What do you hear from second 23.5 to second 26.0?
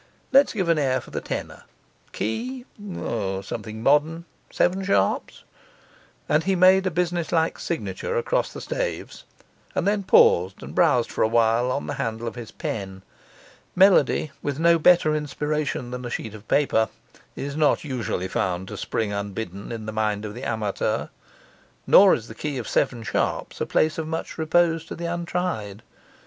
a place of much repose to the untried.